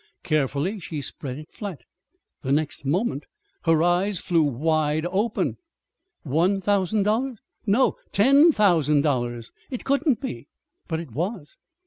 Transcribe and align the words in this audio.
Carefully 0.23 0.79
she 0.79 0.99
spread 0.99 1.37
it 1.37 1.51
flat. 1.51 1.83
The 2.41 2.51
next 2.51 2.85
moment 2.87 3.27
her 3.65 3.83
eyes 3.83 4.17
flew 4.19 4.41
wide 4.41 5.05
open. 5.05 5.57
One 6.23 6.59
thousand 6.59 7.03
dollars! 7.03 7.37
No, 7.67 7.97
ten 8.11 8.51
thousand! 8.51 9.05
It 9.69 9.85
couldn't 9.85 10.19
be! 10.19 10.47
But 10.87 11.01
it 11.01 11.11
was. 11.11 11.59